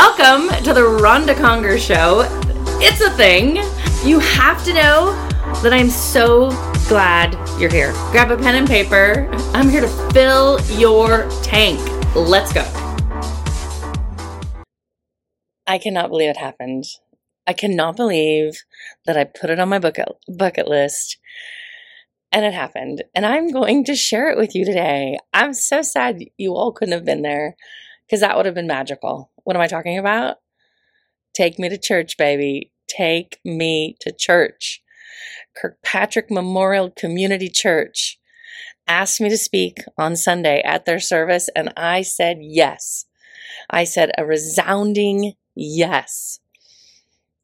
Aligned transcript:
Welcome 0.00 0.62
to 0.62 0.72
the 0.72 0.84
Ronda 0.84 1.34
Conger 1.34 1.76
Show. 1.76 2.20
It's 2.80 3.00
a 3.00 3.10
thing. 3.16 3.56
You 4.08 4.20
have 4.20 4.64
to 4.64 4.72
know 4.72 5.10
that 5.64 5.72
I'm 5.72 5.90
so 5.90 6.50
glad 6.86 7.34
you're 7.58 7.68
here. 7.68 7.90
Grab 8.12 8.30
a 8.30 8.36
pen 8.36 8.54
and 8.54 8.68
paper. 8.68 9.28
I'm 9.54 9.68
here 9.68 9.80
to 9.80 9.88
fill 10.12 10.60
your 10.78 11.28
tank. 11.42 11.80
Let's 12.14 12.52
go. 12.52 12.62
I 15.66 15.78
cannot 15.78 16.10
believe 16.10 16.30
it 16.30 16.36
happened. 16.36 16.84
I 17.48 17.52
cannot 17.52 17.96
believe 17.96 18.62
that 19.04 19.16
I 19.16 19.24
put 19.24 19.50
it 19.50 19.58
on 19.58 19.68
my 19.68 19.80
bucket 19.80 20.06
bucket 20.28 20.68
list 20.68 21.18
and 22.30 22.44
it 22.44 22.54
happened. 22.54 23.02
And 23.16 23.26
I'm 23.26 23.50
going 23.50 23.82
to 23.86 23.96
share 23.96 24.30
it 24.30 24.38
with 24.38 24.54
you 24.54 24.64
today. 24.64 25.18
I'm 25.34 25.54
so 25.54 25.82
sad 25.82 26.22
you 26.36 26.54
all 26.54 26.70
couldn't 26.70 26.94
have 26.94 27.04
been 27.04 27.22
there 27.22 27.56
because 28.08 28.20
that 28.20 28.36
would 28.36 28.46
have 28.46 28.54
been 28.54 28.66
magical. 28.66 29.30
What 29.44 29.54
am 29.54 29.62
I 29.62 29.66
talking 29.66 29.98
about? 29.98 30.38
Take 31.34 31.58
me 31.58 31.68
to 31.68 31.78
church, 31.78 32.16
baby. 32.16 32.72
Take 32.88 33.38
me 33.44 33.96
to 34.00 34.12
church. 34.12 34.82
Kirkpatrick 35.54 36.30
Memorial 36.30 36.90
Community 36.90 37.48
Church 37.48 38.18
asked 38.86 39.20
me 39.20 39.28
to 39.28 39.36
speak 39.36 39.78
on 39.98 40.16
Sunday 40.16 40.62
at 40.62 40.86
their 40.86 41.00
service, 41.00 41.50
and 41.54 41.72
I 41.76 42.02
said 42.02 42.38
yes. 42.40 43.04
I 43.68 43.84
said 43.84 44.10
a 44.16 44.24
resounding 44.24 45.34
yes. 45.54 46.40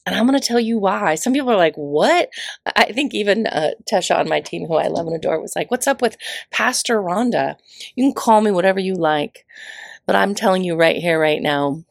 And 0.06 0.14
I'm 0.14 0.26
going 0.26 0.38
to 0.38 0.46
tell 0.46 0.60
you 0.60 0.78
why. 0.78 1.14
Some 1.14 1.32
people 1.32 1.50
are 1.50 1.56
like, 1.56 1.76
what? 1.76 2.28
I 2.76 2.92
think 2.92 3.14
even 3.14 3.46
uh, 3.46 3.70
Tesha 3.90 4.18
on 4.18 4.28
my 4.28 4.40
team, 4.40 4.66
who 4.66 4.74
I 4.74 4.88
love 4.88 5.06
and 5.06 5.16
adore, 5.16 5.40
was 5.40 5.56
like, 5.56 5.70
what's 5.70 5.86
up 5.86 6.02
with 6.02 6.16
Pastor 6.50 7.00
Ronda? 7.00 7.56
You 7.96 8.04
can 8.04 8.12
call 8.12 8.42
me 8.42 8.50
whatever 8.50 8.80
you 8.80 8.94
like. 8.94 9.46
But 10.06 10.16
I'm 10.16 10.34
telling 10.34 10.64
you 10.64 10.76
right 10.76 10.96
here, 10.96 11.18
right 11.20 11.40
now, 11.40 11.84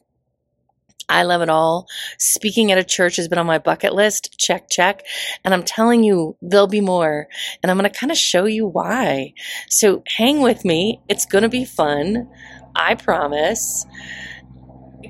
I 1.09 1.23
love 1.23 1.41
it 1.41 1.49
all. 1.49 1.87
Speaking 2.17 2.71
at 2.71 2.77
a 2.77 2.83
church 2.83 3.17
has 3.17 3.27
been 3.27 3.39
on 3.39 3.45
my 3.45 3.59
bucket 3.59 3.93
list. 3.93 4.37
Check, 4.37 4.69
check. 4.69 5.03
And 5.43 5.53
I'm 5.53 5.63
telling 5.63 6.03
you, 6.03 6.37
there'll 6.41 6.67
be 6.67 6.81
more. 6.81 7.27
And 7.61 7.69
I'm 7.69 7.77
going 7.77 7.89
to 7.89 7.97
kind 7.97 8.11
of 8.11 8.17
show 8.17 8.45
you 8.45 8.65
why. 8.65 9.33
So 9.69 10.03
hang 10.07 10.41
with 10.41 10.63
me. 10.65 11.01
It's 11.09 11.25
going 11.25 11.43
to 11.43 11.49
be 11.49 11.65
fun. 11.65 12.29
I 12.75 12.95
promise. 12.95 13.85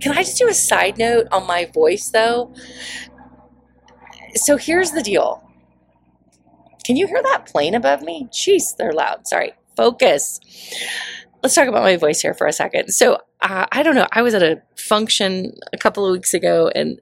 Can 0.02 0.12
I 0.12 0.24
just 0.24 0.38
do 0.38 0.50
a 0.50 0.54
side 0.54 0.98
note 0.98 1.28
on 1.32 1.48
my 1.48 1.66
voice 1.74 2.10
though? 2.10 2.54
So 4.36 4.58
here's 4.58 4.92
the 4.92 5.04
deal. 5.04 5.42
Can 6.84 6.98
you 6.98 7.08
hear 7.08 7.22
that 7.24 7.46
plane 7.46 7.76
above 7.76 8.02
me? 8.02 8.28
Jeez, 8.32 8.76
they're 8.78 8.92
loud. 8.92 9.28
Sorry. 9.28 9.54
Focus 9.78 10.40
let's 11.44 11.56
talk 11.56 11.68
about 11.68 11.84
my 11.84 11.98
voice 11.98 12.22
here 12.22 12.34
for 12.34 12.48
a 12.48 12.54
second. 12.54 12.90
So, 12.94 13.18
uh, 13.42 13.66
I 13.74 13.84
don't 13.84 13.96
know. 13.96 14.08
I 14.14 14.22
was 14.22 14.34
at 14.34 14.42
a 14.42 14.62
function 14.78 15.52
a 15.74 15.78
couple 15.78 16.06
of 16.06 16.14
weeks 16.14 16.34
ago 16.34 16.72
and 16.74 16.98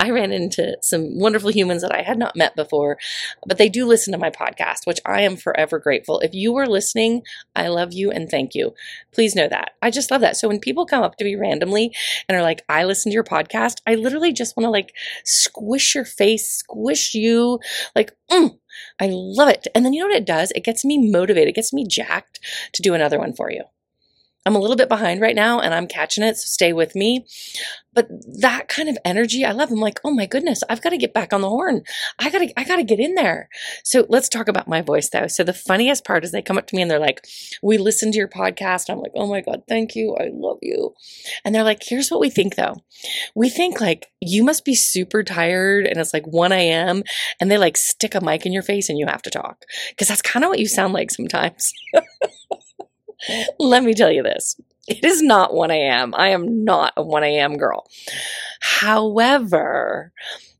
I 0.00 0.10
ran 0.10 0.32
into 0.32 0.76
some 0.82 1.20
wonderful 1.20 1.52
humans 1.52 1.82
that 1.82 1.94
I 1.94 2.02
had 2.02 2.18
not 2.18 2.34
met 2.34 2.56
before, 2.56 2.98
but 3.46 3.56
they 3.56 3.68
do 3.68 3.86
listen 3.86 4.10
to 4.10 4.18
my 4.18 4.30
podcast, 4.30 4.86
which 4.86 4.98
I 5.06 5.20
am 5.20 5.36
forever 5.36 5.78
grateful. 5.78 6.18
If 6.18 6.34
you 6.34 6.56
are 6.56 6.66
listening, 6.66 7.22
I 7.54 7.68
love 7.68 7.92
you 7.92 8.10
and 8.10 8.28
thank 8.28 8.56
you. 8.56 8.74
Please 9.12 9.36
know 9.36 9.46
that. 9.46 9.74
I 9.80 9.92
just 9.92 10.10
love 10.10 10.22
that. 10.22 10.36
So 10.36 10.48
when 10.48 10.58
people 10.58 10.84
come 10.84 11.04
up 11.04 11.16
to 11.18 11.24
me 11.24 11.36
randomly 11.36 11.94
and 12.28 12.36
are 12.36 12.42
like, 12.42 12.64
I 12.68 12.82
listen 12.82 13.12
to 13.12 13.14
your 13.14 13.22
podcast, 13.22 13.76
I 13.86 13.94
literally 13.94 14.32
just 14.32 14.56
want 14.56 14.64
to 14.64 14.70
like 14.70 14.92
squish 15.24 15.94
your 15.94 16.04
face, 16.04 16.50
squish 16.50 17.14
you, 17.14 17.60
like, 17.94 18.10
mm, 18.28 18.58
I 19.00 19.10
love 19.12 19.48
it. 19.48 19.68
And 19.76 19.84
then 19.84 19.92
you 19.92 20.00
know 20.00 20.08
what 20.08 20.16
it 20.16 20.26
does? 20.26 20.50
It 20.56 20.64
gets 20.64 20.84
me 20.84 20.98
motivated, 21.08 21.50
it 21.50 21.54
gets 21.54 21.72
me 21.72 21.86
jacked 21.86 22.40
to 22.72 22.82
do 22.82 22.94
another 22.94 23.20
one 23.20 23.32
for 23.32 23.48
you. 23.48 23.62
I'm 24.46 24.56
a 24.56 24.58
little 24.58 24.76
bit 24.76 24.88
behind 24.88 25.20
right 25.20 25.34
now 25.34 25.60
and 25.60 25.74
I'm 25.74 25.86
catching 25.86 26.24
it, 26.24 26.36
so 26.36 26.46
stay 26.46 26.72
with 26.72 26.94
me. 26.94 27.26
But 27.94 28.08
that 28.40 28.68
kind 28.68 28.88
of 28.88 28.98
energy, 29.04 29.44
I 29.44 29.52
love. 29.52 29.70
I'm 29.70 29.78
like, 29.78 30.00
oh 30.04 30.10
my 30.10 30.26
goodness, 30.26 30.62
I've 30.68 30.82
got 30.82 30.90
to 30.90 30.98
get 30.98 31.14
back 31.14 31.32
on 31.32 31.42
the 31.42 31.48
horn. 31.48 31.82
I 32.18 32.28
gotta, 32.28 32.52
I 32.58 32.64
gotta 32.64 32.82
get 32.82 32.98
in 32.98 33.14
there. 33.14 33.48
So 33.84 34.04
let's 34.08 34.28
talk 34.28 34.48
about 34.48 34.66
my 34.66 34.82
voice 34.82 35.10
though. 35.10 35.28
So 35.28 35.44
the 35.44 35.52
funniest 35.52 36.04
part 36.04 36.24
is 36.24 36.32
they 36.32 36.42
come 36.42 36.58
up 36.58 36.66
to 36.66 36.76
me 36.76 36.82
and 36.82 36.90
they're 36.90 36.98
like, 36.98 37.24
we 37.62 37.78
listened 37.78 38.12
to 38.14 38.18
your 38.18 38.28
podcast. 38.28 38.90
I'm 38.90 38.98
like, 38.98 39.12
oh 39.14 39.28
my 39.28 39.40
God, 39.40 39.62
thank 39.68 39.94
you. 39.94 40.16
I 40.16 40.30
love 40.32 40.58
you. 40.60 40.94
And 41.44 41.54
they're 41.54 41.62
like, 41.62 41.82
here's 41.84 42.10
what 42.10 42.20
we 42.20 42.30
think 42.30 42.56
though. 42.56 42.74
We 43.36 43.48
think 43.48 43.80
like 43.80 44.08
you 44.20 44.42
must 44.42 44.64
be 44.64 44.74
super 44.74 45.22
tired 45.22 45.86
and 45.86 45.98
it's 45.98 46.12
like 46.12 46.26
1 46.26 46.50
a.m. 46.50 47.04
and 47.40 47.50
they 47.50 47.58
like 47.58 47.76
stick 47.76 48.14
a 48.16 48.20
mic 48.20 48.44
in 48.44 48.52
your 48.52 48.62
face 48.62 48.88
and 48.88 48.98
you 48.98 49.06
have 49.06 49.22
to 49.22 49.30
talk. 49.30 49.64
Cause 49.96 50.08
that's 50.08 50.22
kind 50.22 50.44
of 50.44 50.48
what 50.48 50.58
you 50.58 50.66
sound 50.66 50.92
like 50.92 51.12
sometimes. 51.12 51.72
Let 53.58 53.82
me 53.84 53.94
tell 53.94 54.10
you 54.10 54.22
this. 54.22 54.56
It 54.86 55.04
is 55.04 55.22
not 55.22 55.54
1 55.54 55.70
a.m. 55.70 56.14
I 56.14 56.28
am 56.30 56.64
not 56.64 56.92
a 56.96 57.02
1 57.02 57.24
a.m. 57.24 57.56
girl. 57.56 57.86
However, 58.60 60.12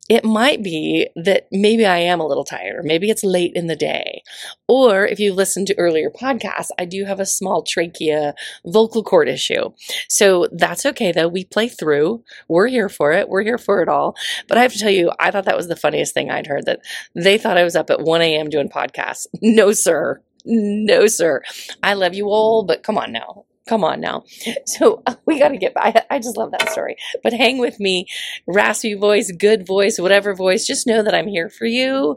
it 0.08 0.24
might 0.24 0.62
be 0.62 1.08
that 1.16 1.46
maybe 1.50 1.86
I 1.86 1.98
am 1.98 2.20
a 2.20 2.26
little 2.26 2.44
tired, 2.44 2.76
or 2.76 2.82
maybe 2.82 3.08
it's 3.08 3.24
late 3.24 3.52
in 3.54 3.68
the 3.68 3.76
day. 3.76 4.22
Or 4.68 5.06
if 5.06 5.18
you've 5.18 5.36
listened 5.36 5.66
to 5.68 5.78
earlier 5.78 6.10
podcasts, 6.10 6.68
I 6.78 6.84
do 6.84 7.04
have 7.06 7.20
a 7.20 7.26
small 7.26 7.62
trachea 7.62 8.34
vocal 8.66 9.02
cord 9.02 9.28
issue. 9.28 9.70
So 10.08 10.46
that's 10.52 10.84
okay 10.86 11.12
though. 11.12 11.28
We 11.28 11.44
play 11.44 11.68
through. 11.68 12.22
We're 12.48 12.66
here 12.66 12.90
for 12.90 13.12
it. 13.12 13.28
We're 13.30 13.44
here 13.44 13.58
for 13.58 13.80
it 13.82 13.88
all. 13.88 14.14
But 14.46 14.58
I 14.58 14.62
have 14.62 14.72
to 14.74 14.78
tell 14.78 14.90
you, 14.90 15.10
I 15.18 15.30
thought 15.30 15.46
that 15.46 15.56
was 15.56 15.68
the 15.68 15.76
funniest 15.76 16.12
thing 16.12 16.30
I'd 16.30 16.46
heard 16.46 16.66
that 16.66 16.80
they 17.14 17.38
thought 17.38 17.58
I 17.58 17.64
was 17.64 17.76
up 17.76 17.88
at 17.88 18.02
1 18.02 18.22
a.m. 18.22 18.50
doing 18.50 18.68
podcasts. 18.68 19.26
No, 19.42 19.72
sir 19.72 20.20
no, 20.44 21.06
sir. 21.06 21.42
I 21.82 21.94
love 21.94 22.14
you 22.14 22.26
all, 22.28 22.64
but 22.64 22.82
come 22.82 22.98
on 22.98 23.12
now. 23.12 23.44
Come 23.68 23.84
on 23.84 24.00
now. 24.00 24.24
So 24.66 25.02
we 25.26 25.38
got 25.38 25.48
to 25.48 25.56
get 25.56 25.72
I, 25.76 26.02
I 26.10 26.18
just 26.18 26.36
love 26.36 26.50
that 26.52 26.70
story. 26.70 26.96
But 27.22 27.32
hang 27.32 27.58
with 27.58 27.80
me. 27.80 28.06
Raspy 28.46 28.94
voice, 28.94 29.32
good 29.32 29.66
voice, 29.66 29.98
whatever 29.98 30.34
voice. 30.34 30.66
Just 30.66 30.86
know 30.86 31.02
that 31.02 31.14
I'm 31.14 31.28
here 31.28 31.48
for 31.48 31.66
you. 31.66 32.16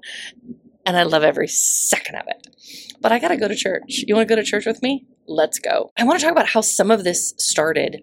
And 0.86 0.98
I 0.98 1.04
love 1.04 1.24
every 1.24 1.48
second 1.48 2.16
of 2.16 2.26
it. 2.28 2.48
But 3.02 3.12
I 3.12 3.20
got 3.20 3.30
to 3.30 3.38
go 3.38 3.48
to 3.48 3.56
church. 3.56 4.04
You 4.08 4.16
want 4.16 4.28
to 4.28 4.36
go 4.36 4.40
to 4.40 4.48
church 4.48 4.66
with 4.66 4.82
me? 4.82 5.06
Let's 5.28 5.60
go. 5.60 5.92
I 5.98 6.04
want 6.04 6.20
to 6.20 6.24
talk 6.26 6.32
about 6.32 6.48
how 6.48 6.62
some 6.62 6.90
of 6.90 7.04
this 7.04 7.34
started. 7.38 8.02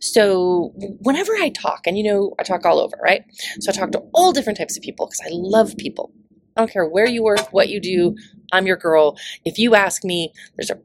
So, 0.00 0.72
whenever 1.00 1.32
I 1.34 1.50
talk, 1.50 1.86
and 1.86 1.98
you 1.98 2.04
know, 2.04 2.34
I 2.38 2.44
talk 2.44 2.64
all 2.64 2.78
over, 2.78 2.96
right? 3.02 3.24
So, 3.58 3.70
I 3.70 3.74
talk 3.74 3.90
to 3.92 4.02
all 4.14 4.32
different 4.32 4.56
types 4.56 4.76
of 4.76 4.82
people 4.82 5.06
because 5.06 5.20
I 5.26 5.30
love 5.32 5.76
people. 5.76 6.12
I 6.60 6.64
don't 6.64 6.72
care 6.72 6.86
where 6.86 7.08
you 7.08 7.22
work, 7.22 7.54
what 7.54 7.70
you 7.70 7.80
do. 7.80 8.16
I'm 8.52 8.66
your 8.66 8.76
girl. 8.76 9.16
If 9.46 9.58
you 9.58 9.74
ask 9.74 10.04
me, 10.04 10.30
there's 10.56 10.68
a 10.68 10.78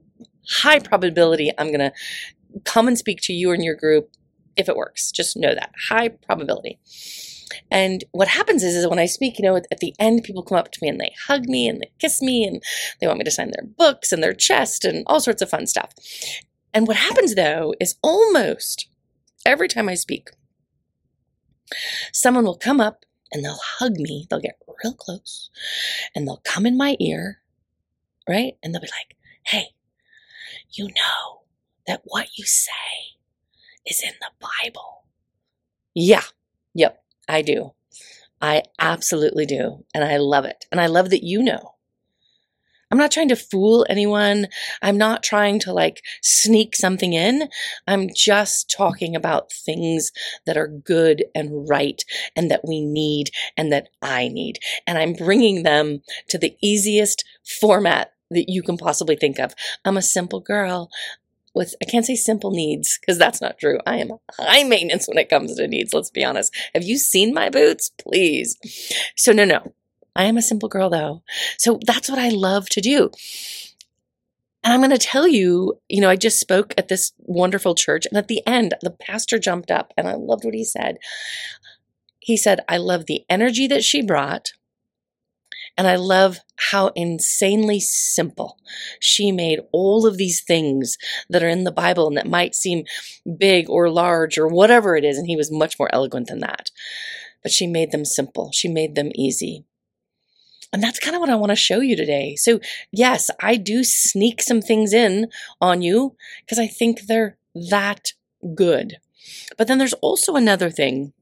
high 0.47 0.79
probability 0.79 1.51
I'm 1.57 1.67
going 1.67 1.79
to 1.79 1.91
come 2.63 2.87
and 2.87 2.97
speak 2.97 3.19
to 3.23 3.33
you 3.33 3.51
and 3.51 3.61
your 3.61 3.75
group 3.75 4.09
if 4.55 4.69
it 4.69 4.77
works. 4.77 5.11
Just 5.11 5.35
know 5.35 5.53
that. 5.53 5.73
High 5.89 6.07
probability. 6.07 6.79
And 7.69 8.05
what 8.13 8.29
happens 8.29 8.63
is, 8.63 8.73
is 8.73 8.87
when 8.87 8.99
I 8.99 9.05
speak, 9.05 9.37
you 9.37 9.43
know, 9.43 9.57
at, 9.57 9.79
the 9.81 9.93
end, 9.99 10.23
people 10.23 10.43
come 10.43 10.57
up 10.57 10.71
to 10.71 10.79
me 10.81 10.87
and 10.87 10.97
they 10.97 11.13
hug 11.27 11.49
me 11.49 11.67
and 11.67 11.81
they 11.81 11.91
kiss 11.99 12.21
me 12.21 12.45
and 12.45 12.63
they 13.01 13.07
want 13.07 13.19
me 13.19 13.25
to 13.25 13.31
sign 13.31 13.51
their 13.51 13.67
books 13.67 14.13
and 14.13 14.23
their 14.23 14.33
chest 14.33 14.85
and 14.85 15.03
all 15.07 15.19
sorts 15.19 15.41
of 15.41 15.49
fun 15.49 15.67
stuff. 15.67 15.91
And 16.73 16.87
what 16.87 16.95
happens 16.95 17.35
though 17.35 17.73
is 17.81 17.97
almost 18.01 18.87
every 19.45 19.67
time 19.67 19.89
I 19.89 19.95
speak, 19.95 20.29
someone 22.13 22.45
will 22.45 22.57
come 22.57 22.79
up 22.79 23.04
and 23.31 23.43
they'll 23.43 23.59
hug 23.79 23.97
me. 23.97 24.27
They'll 24.29 24.39
get 24.39 24.59
real 24.83 24.93
close 24.93 25.49
and 26.15 26.27
they'll 26.27 26.41
come 26.43 26.65
in 26.65 26.77
my 26.77 26.95
ear, 26.99 27.39
right? 28.27 28.53
And 28.63 28.73
they'll 28.73 28.81
be 28.81 28.87
like, 28.87 29.15
hey, 29.43 29.69
you 30.71 30.87
know 30.87 31.43
that 31.87 32.01
what 32.05 32.37
you 32.37 32.45
say 32.45 32.71
is 33.85 34.01
in 34.03 34.13
the 34.19 34.47
Bible. 34.63 35.05
Yeah, 35.93 36.23
yep, 36.73 37.03
I 37.27 37.41
do. 37.41 37.73
I 38.41 38.63
absolutely 38.79 39.45
do. 39.45 39.85
And 39.93 40.03
I 40.03 40.17
love 40.17 40.45
it. 40.45 40.65
And 40.71 40.81
I 40.81 40.87
love 40.87 41.09
that 41.11 41.23
you 41.23 41.41
know. 41.41 41.74
I'm 42.95 42.99
not 42.99 43.11
trying 43.11 43.27
to 43.27 43.35
fool 43.35 43.85
anyone. 43.89 44.47
I'm 44.81 44.97
not 44.97 45.21
trying 45.21 45.59
to 45.59 45.73
like 45.73 46.01
sneak 46.21 46.77
something 46.77 47.11
in. 47.11 47.49
I'm 47.85 48.07
just 48.15 48.73
talking 48.73 49.17
about 49.17 49.51
things 49.51 50.13
that 50.45 50.55
are 50.55 50.69
good 50.69 51.25
and 51.35 51.67
right 51.67 52.01
and 52.37 52.49
that 52.49 52.61
we 52.65 52.79
need 52.79 53.31
and 53.57 53.69
that 53.73 53.89
I 54.01 54.29
need. 54.29 54.59
And 54.87 54.97
I'm 54.97 55.11
bringing 55.11 55.63
them 55.63 56.03
to 56.29 56.37
the 56.37 56.55
easiest 56.61 57.25
format 57.59 58.13
that 58.31 58.47
you 58.47 58.63
can 58.63 58.77
possibly 58.77 59.17
think 59.17 59.39
of. 59.39 59.53
I'm 59.83 59.97
a 59.97 60.01
simple 60.01 60.39
girl 60.39 60.89
with 61.53 61.75
I 61.81 61.85
can't 61.85 62.05
say 62.05 62.15
simple 62.15 62.51
needs 62.51 62.97
because 62.97 63.17
that's 63.17 63.41
not 63.41 63.59
true. 63.59 63.79
I 63.85 63.97
am 63.97 64.11
high 64.39 64.63
maintenance 64.63 65.09
when 65.09 65.17
it 65.17 65.27
comes 65.27 65.53
to 65.55 65.67
needs, 65.67 65.93
let's 65.93 66.11
be 66.11 66.23
honest. 66.23 66.55
Have 66.73 66.83
you 66.83 66.97
seen 66.97 67.33
my 67.33 67.49
boots? 67.49 67.91
Please. 67.99 68.55
So 69.17 69.33
no 69.33 69.43
no. 69.43 69.73
I 70.15 70.25
am 70.25 70.37
a 70.37 70.41
simple 70.41 70.69
girl 70.69 70.89
though. 70.89 71.23
So 71.57 71.79
that's 71.85 72.09
what 72.09 72.19
I 72.19 72.29
love 72.29 72.69
to 72.69 72.81
do. 72.81 73.11
And 74.63 74.73
I'm 74.73 74.79
going 74.79 74.89
to 74.91 74.97
tell 74.97 75.27
you, 75.27 75.79
you 75.89 76.01
know, 76.01 76.09
I 76.09 76.15
just 76.15 76.39
spoke 76.39 76.73
at 76.75 76.87
this 76.87 77.13
wonderful 77.19 77.75
church, 77.75 78.07
and 78.07 78.17
at 78.17 78.27
the 78.27 78.41
end, 78.47 78.73
the 78.81 78.89
pastor 78.89 79.37
jumped 79.37 79.69
up 79.69 79.93
and 79.95 80.07
I 80.07 80.15
loved 80.15 80.43
what 80.43 80.55
he 80.55 80.63
said. 80.63 80.97
He 82.19 82.35
said, 82.35 82.61
I 82.67 82.77
love 82.77 83.05
the 83.05 83.25
energy 83.29 83.67
that 83.67 83.83
she 83.83 84.01
brought, 84.01 84.53
And 85.77 85.87
I 85.87 85.95
love 85.97 86.39
how 86.71 86.87
insanely 86.95 87.79
simple 87.79 88.57
she 88.99 89.31
made 89.31 89.59
all 89.71 90.07
of 90.07 90.17
these 90.17 90.41
things 90.41 90.97
that 91.29 91.43
are 91.43 91.49
in 91.49 91.65
the 91.65 91.71
Bible 91.71 92.07
and 92.07 92.15
that 92.17 92.27
might 92.27 92.55
seem 92.55 92.85
big 93.37 93.69
or 93.69 93.89
large 93.89 94.37
or 94.37 94.47
whatever 94.47 94.95
it 94.95 95.03
is. 95.03 95.17
And 95.17 95.27
he 95.27 95.35
was 95.35 95.51
much 95.51 95.77
more 95.77 95.93
eloquent 95.93 96.27
than 96.27 96.39
that. 96.39 96.71
But 97.43 97.51
she 97.51 97.67
made 97.67 97.91
them 97.91 98.05
simple, 98.05 98.51
she 98.53 98.67
made 98.67 98.95
them 98.95 99.11
easy. 99.15 99.65
And 100.73 100.83
that's 100.83 100.99
kind 100.99 101.15
of 101.15 101.21
what 101.21 101.29
I 101.29 101.35
want 101.35 101.51
to 101.51 101.55
show 101.55 101.79
you 101.79 101.95
today. 101.95 102.35
So, 102.35 102.59
yes, 102.91 103.29
I 103.41 103.55
do 103.55 103.83
sneak 103.83 104.41
some 104.41 104.61
things 104.61 104.93
in 104.93 105.29
on 105.61 105.81
you 105.81 106.15
because 106.41 106.59
I 106.59 106.67
think 106.67 107.01
they're 107.01 107.37
that 107.69 108.13
good. 108.53 108.97
But 109.57 109.67
then 109.67 109.77
there's 109.77 109.93
also 109.93 110.35
another 110.35 110.69
thing 110.69 111.13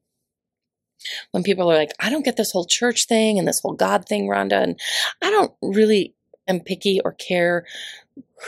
when 1.32 1.44
people 1.44 1.70
are 1.72 1.76
like, 1.76 1.92
I 2.00 2.10
don't 2.10 2.26
get 2.26 2.38
this 2.38 2.52
whole 2.52 2.66
church 2.66 3.08
thing 3.08 3.38
and 3.38 3.48
this 3.48 3.60
whole 3.60 3.74
God 3.74 4.08
thing, 4.08 4.28
Ronda, 4.28 4.58
and 4.62 4.80
I 5.22 5.30
don't 5.30 5.54
really 5.62 6.16
am 6.48 6.60
picky 6.60 7.00
or 7.04 7.14
care 7.14 7.66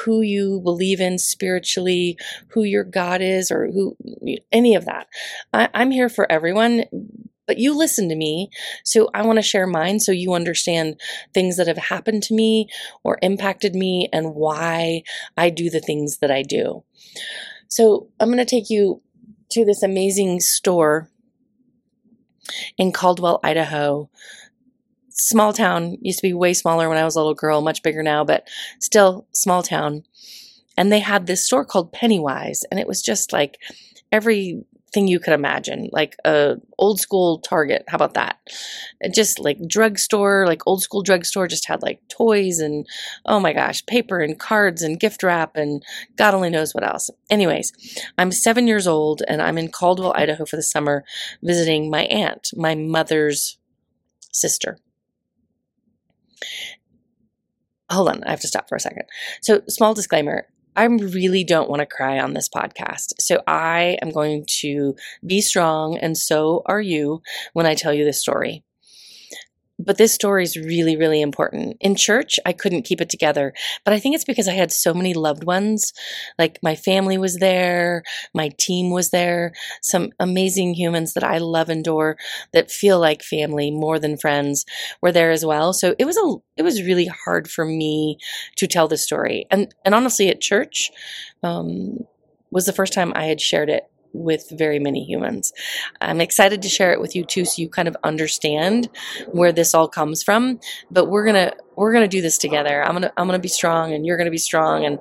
who 0.04 0.22
you 0.22 0.60
believe 0.62 1.00
in 1.00 1.18
spiritually, 1.18 2.18
who 2.50 2.64
your 2.64 2.84
God 2.84 3.22
is, 3.22 3.50
or 3.50 3.68
who 3.68 3.96
any 4.52 4.76
of 4.76 4.86
that. 4.86 5.08
I, 5.54 5.70
I'm 5.74 5.92
here 5.92 6.10
for 6.10 6.30
everyone, 6.32 6.84
but 7.48 7.58
you 7.58 7.76
listen 7.78 8.10
to 8.10 8.16
me. 8.16 8.50
So 8.84 9.10
I 9.14 9.26
want 9.26 9.38
to 9.38 9.44
share 9.44 9.68
mine 9.68 10.00
so 10.00 10.12
you 10.12 10.34
understand 10.34 11.00
things 11.34 11.58
that 11.58 11.68
have 11.68 11.78
happened 11.78 12.24
to 12.24 12.34
me 12.34 12.68
or 13.04 13.20
impacted 13.22 13.76
me 13.76 14.10
and 14.12 14.36
why 14.36 15.04
I 15.38 15.50
do 15.50 15.70
the 15.70 15.80
things 15.80 16.18
that 16.18 16.32
I 16.32 16.42
do. 16.42 16.84
So 17.68 18.10
I'm 18.20 18.30
going 18.30 18.38
to 18.38 18.46
take 18.46 18.70
you 18.70 19.02
to 19.50 19.66
this 19.66 19.84
amazing 19.84 20.40
store 20.40 21.10
in 22.78 22.92
Caldwell, 22.92 23.40
Idaho. 23.44 24.10
Small 25.10 25.54
town, 25.54 25.98
used 26.02 26.20
to 26.20 26.28
be 26.28 26.34
way 26.34 26.54
smaller 26.54 26.90
when 26.90 26.98
I 26.98 27.06
was 27.06 27.16
a 27.16 27.20
little 27.20 27.36
girl, 27.36 27.62
much 27.62 27.82
bigger 27.84 28.04
now, 28.04 28.26
but 28.26 28.48
still 28.80 29.28
small 29.32 29.64
town. 29.64 30.04
And 30.78 30.92
they 30.92 31.00
had 31.00 31.26
this 31.26 31.46
store 31.46 31.64
called 31.64 31.94
Pennywise, 31.94 32.66
and 32.70 32.82
it 32.82 32.88
was 32.88 33.02
just 33.02 33.32
like 33.32 33.58
every 34.12 34.66
thing 34.96 35.08
you 35.08 35.20
could 35.20 35.34
imagine, 35.34 35.90
like 35.92 36.16
a 36.26 36.56
old 36.80 37.00
school 37.00 37.40
Target. 37.40 37.84
How 37.88 37.98
about 37.98 38.16
that? 38.16 38.38
Just 39.14 39.40
like 39.40 39.60
drugstore, 39.68 40.48
like 40.48 40.66
old 40.66 40.82
school 40.82 41.04
drugstore, 41.04 41.48
just 41.48 41.68
had 41.68 41.84
like 41.84 42.00
toys 42.10 42.60
and 42.60 42.88
oh 43.28 43.40
my 43.40 43.54
gosh, 43.54 43.86
paper 43.86 44.20
and 44.20 44.40
cards 44.40 44.82
and 44.82 45.00
gift 45.00 45.22
wrap 45.22 45.56
and 45.56 45.84
God 46.16 46.34
only 46.34 46.50
knows 46.50 46.74
what 46.74 46.88
else. 46.88 47.12
Anyways, 47.30 47.72
I'm 48.18 48.32
seven 48.32 48.68
years 48.68 48.88
old 48.88 49.22
and 49.28 49.42
I'm 49.42 49.60
in 49.60 49.70
Caldwell, 49.70 50.14
Idaho 50.16 50.46
for 50.46 50.56
the 50.56 50.64
summer 50.64 51.04
visiting 51.44 51.92
my 51.92 52.06
aunt, 52.06 52.50
my 52.56 52.74
mother's 52.74 53.60
sister 54.32 54.80
hold 57.92 58.10
on, 58.10 58.24
I 58.24 58.32
have 58.32 58.42
to 58.42 58.48
stop 58.48 58.68
for 58.68 58.76
a 58.76 58.80
second. 58.80 59.04
So, 59.42 59.62
small 59.68 59.94
disclaimer 59.94 60.48
I 60.76 60.86
really 60.86 61.44
don't 61.44 61.70
want 61.70 61.80
to 61.80 61.86
cry 61.86 62.20
on 62.20 62.34
this 62.34 62.50
podcast. 62.50 63.14
So 63.20 63.42
I 63.48 63.98
am 64.02 64.12
going 64.12 64.46
to 64.62 64.96
be 65.26 65.42
strong, 65.42 65.98
and 65.98 66.18
so 66.18 66.64
are 66.66 66.82
you 66.82 67.22
when 67.54 67.66
I 67.66 67.76
tell 67.76 67.94
you 67.94 68.04
this 68.04 68.20
story. 68.20 68.64
But 69.86 69.98
this 69.98 70.14
story 70.14 70.44
is 70.44 70.58
really, 70.58 70.98
really 70.98 71.22
important. 71.22 71.78
In 71.80 71.96
church, 71.96 72.40
I 72.46 72.54
couldn't 72.54 72.84
keep 72.84 73.02
it 73.02 73.10
together, 73.10 73.54
but 73.84 73.94
I 73.94 74.00
think 74.00 74.16
it's 74.16 74.24
because 74.24 74.48
I 74.48 74.54
had 74.54 74.72
so 74.72 74.94
many 74.94 75.14
loved 75.14 75.44
ones. 75.44 75.94
Like 76.38 76.60
my 76.62 76.76
family 76.76 77.18
was 77.18 77.38
there, 77.38 78.04
my 78.34 78.50
team 78.58 78.90
was 78.92 79.12
there, 79.12 79.54
some 79.82 80.12
amazing 80.20 80.74
humans 80.74 81.14
that 81.14 81.24
I 81.24 81.38
love 81.38 81.70
and 81.70 81.82
adore 81.82 82.18
that 82.54 82.72
feel 82.72 83.00
like 83.00 83.22
family 83.22 83.72
more 83.72 84.00
than 84.00 84.18
friends 84.18 84.66
were 85.02 85.12
there 85.12 85.32
as 85.32 85.46
well. 85.46 85.74
So 85.74 85.96
it 86.00 86.06
was 86.06 86.18
a, 86.18 86.36
it 86.58 86.64
was 86.64 86.84
really 86.84 87.08
hard 87.26 87.50
for 87.50 87.66
me 87.66 88.18
to 88.58 88.68
tell 88.68 88.88
the 88.88 88.98
story. 88.98 89.46
And, 89.52 89.74
and 89.84 89.94
honestly, 89.94 90.30
at 90.30 90.42
church, 90.42 90.92
um, 91.44 92.06
was 92.52 92.66
the 92.66 92.74
first 92.74 92.94
time 92.94 93.12
I 93.16 93.26
had 93.26 93.42
shared 93.42 93.70
it 93.70 93.90
with 94.16 94.50
very 94.52 94.80
many 94.80 95.04
humans. 95.04 95.54
I'm 96.02 96.22
excited 96.22 96.62
to 96.62 96.70
share 96.70 96.94
it 96.94 97.02
with 97.02 97.16
you 97.16 97.26
too 97.26 97.46
so 97.46 97.62
you 97.62 97.70
kind 97.70 97.88
of 97.88 97.98
understand 98.04 98.90
where 99.32 99.52
this 99.52 99.74
all 99.74 99.88
comes 99.88 100.24
from, 100.24 100.60
but 100.90 101.06
we're 101.06 101.26
to 101.32 101.56
we're 101.76 101.92
to 101.94 102.08
do 102.08 102.22
this 102.22 102.38
together. 102.38 102.84
I'm 102.84 103.02
to 103.02 103.14
I'm 103.18 103.28
to 103.28 103.40
be 103.40 103.48
strong 103.48 103.94
and 103.94 104.06
you're 104.06 104.18
to 104.18 104.32
be 104.32 104.38
strong 104.38 104.86
and 104.86 105.00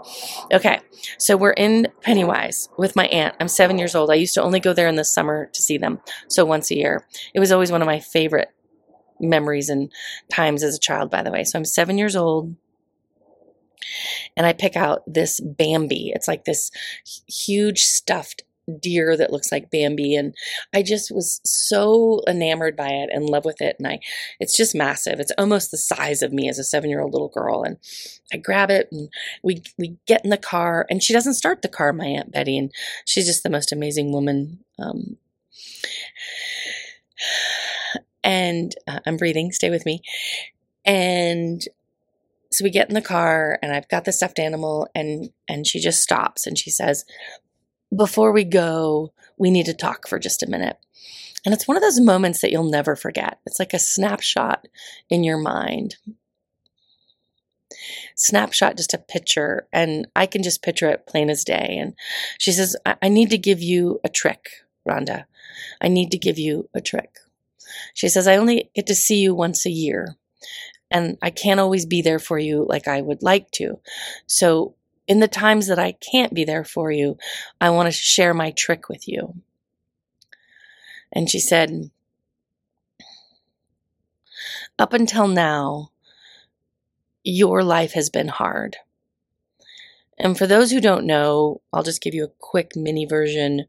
okay. 0.53 0.81
So 1.19 1.37
we're 1.37 1.53
in 1.53 1.89
Pennywise 2.01 2.69
with 2.77 2.97
my 2.97 3.07
aunt. 3.07 3.37
I'm 3.41 3.49
7 3.49 3.79
years 3.79 3.95
old. 3.95 4.11
I 4.11 4.15
used 4.15 4.35
to 4.35 4.43
only 4.43 4.61
go 4.61 4.73
there 4.73 4.89
in 4.89 4.97
the 4.97 5.05
summer 5.05 5.47
to 5.53 5.63
see 5.63 5.79
them. 5.79 6.01
So 6.29 6.45
once 6.45 6.71
a 6.71 6.77
year. 6.77 7.07
It 7.35 7.41
was 7.41 7.53
always 7.53 7.71
one 7.71 7.83
of 7.83 7.87
my 7.87 8.01
favorite 8.01 8.49
memories 9.21 9.69
and 9.69 9.93
times 10.31 10.63
as 10.63 10.75
a 10.77 10.81
child 10.81 11.11
by 11.11 11.23
the 11.23 11.31
way. 11.31 11.45
So 11.45 11.59
I'm 11.59 11.65
7 11.65 11.99
years 11.99 12.17
old 12.17 12.55
and 14.37 14.47
I 14.47 14.53
pick 14.53 14.77
out 14.77 15.03
this 15.07 15.41
Bambi. 15.41 16.13
It's 16.15 16.29
like 16.29 16.45
this 16.45 16.71
huge 17.29 17.83
stuffed 17.83 18.43
deer 18.81 19.17
that 19.17 19.33
looks 19.33 19.53
like 19.53 19.71
Bambi 19.71 20.15
and 20.15 20.35
I 20.73 20.83
just 20.83 21.11
was 21.11 21.41
so 21.45 22.23
enamored 22.27 22.77
by 22.77 22.89
it 22.89 23.11
and 23.13 23.25
in 23.25 23.29
love 23.29 23.45
with 23.45 23.61
it 23.61 23.77
and 23.79 23.87
I 23.87 24.01
it's 24.41 24.57
just 24.57 24.75
massive. 24.75 25.21
It's 25.21 25.33
almost 25.39 25.71
the 25.71 25.79
size 25.79 26.23
of 26.23 26.33
me 26.33 26.49
as 26.49 26.59
a 26.59 26.63
7-year-old 26.63 27.13
little 27.13 27.29
girl 27.29 27.63
and 27.63 27.79
I 28.33 28.37
grab 28.39 28.71
it 28.71 28.89
and 28.91 29.09
we 29.43 29.63
we 29.79 29.97
get 30.07 30.25
in 30.25 30.31
the 30.31 30.37
car 30.37 30.87
and 30.89 31.03
she 31.03 31.13
doesn't 31.13 31.35
start 31.35 31.63
the 31.63 31.69
car 31.69 31.93
my 31.93 32.07
aunt 32.07 32.33
Betty 32.33 32.57
and 32.59 32.73
she's 33.05 33.27
just 33.27 33.43
the 33.43 33.51
most 33.51 33.73
amazing 33.73 34.13
woman 34.13 34.61
um, 34.79 35.19
and 38.23 38.75
uh, 38.89 39.01
I'm 39.07 39.17
breathing, 39.17 39.53
stay 39.53 39.71
with 39.71 39.87
me. 39.87 40.03
And 40.85 41.63
so 42.51 42.65
we 42.65 42.71
get 42.71 42.89
in 42.89 42.95
the 42.95 43.03
car 43.03 43.59
and 43.63 43.73
I've 43.73 43.89
got 43.89 44.05
the 44.05 44.13
stuffed 44.13 44.39
animal 44.39 44.89
and 44.95 45.31
and 45.49 45.67
she 45.67 45.81
just 45.81 46.03
stops 46.03 46.47
and 46.47 46.59
she 46.59 46.71
says, 46.71 47.05
before 47.97 48.33
we 48.33 48.45
go, 48.45 49.13
we 49.37 49.51
need 49.51 49.67
to 49.67 49.75
talk 49.75 50.09
for 50.09 50.19
just 50.19 50.43
a 50.43 50.51
minute. 50.51 50.79
And 51.45 51.53
it's 51.53 51.69
one 51.69 51.77
of 51.77 51.83
those 51.83 52.01
moments 52.01 52.41
that 52.41 52.51
you'll 52.51 52.71
never 52.71 52.97
forget. 52.97 53.39
It's 53.45 53.59
like 53.59 53.75
a 53.75 53.79
snapshot 53.79 54.67
in 55.11 55.25
your 55.25 55.37
mind. 55.37 55.97
Snapshot, 58.17 58.77
just 58.77 58.95
a 58.95 58.99
picture. 58.99 59.69
And 59.73 60.07
I 60.17 60.27
can 60.27 60.43
just 60.43 60.63
picture 60.63 60.89
it 60.89 61.07
plain 61.07 61.29
as 61.29 61.45
day. 61.45 61.77
And 61.79 61.95
she 62.39 62.53
says, 62.53 62.77
I, 62.87 62.97
I 63.03 63.09
need 63.09 63.31
to 63.31 63.39
give 63.39 63.61
you 63.61 64.01
a 64.05 64.09
trick, 64.09 64.49
Ronda. 64.87 65.27
I 65.81 65.89
need 65.89 66.11
to 66.13 66.19
give 66.19 66.39
you 66.39 66.71
a 66.75 66.81
trick. 66.81 67.19
She 67.93 68.09
says, 68.09 68.27
I 68.27 68.37
only 68.37 68.71
get 68.75 68.87
to 68.87 68.95
see 68.95 69.17
you 69.17 69.35
once 69.35 69.67
a 69.67 69.71
year. 69.71 70.17
And 70.91 71.19
I 71.21 71.31
can't 71.31 71.61
always 71.61 71.87
be 71.87 72.03
there 72.03 72.19
for 72.19 72.39
you 72.39 72.65
like 72.69 72.89
I 72.89 73.03
would 73.03 73.23
like 73.23 73.51
to. 73.53 73.81
So 74.27 74.77
in 75.07 75.21
the 75.21 75.29
times 75.29 75.67
that 75.67 75.79
I 75.79 75.93
can't 75.93 76.35
be 76.35 76.45
there 76.45 76.65
for 76.65 76.91
you, 76.91 77.19
I 77.61 77.71
want 77.71 77.87
to 77.87 77.93
share 77.93 78.35
my 78.35 78.51
trick 78.53 78.89
with 78.89 79.07
you. 79.07 79.35
And 81.13 81.31
she 81.31 81.39
said, 81.39 81.91
Up 84.79 84.93
until 84.93 85.29
now, 85.29 85.91
your 87.23 87.63
life 87.63 87.93
has 87.93 88.11
been 88.11 88.29
hard. 88.29 88.77
And 90.19 90.39
for 90.39 90.47
those 90.47 90.71
who 90.71 90.81
don't 90.81 91.07
know, 91.07 91.61
I'll 91.73 91.83
just 91.83 92.03
give 92.03 92.15
you 92.15 92.25
a 92.25 92.33
quick 92.39 92.73
mini 92.77 93.05
version. 93.05 93.67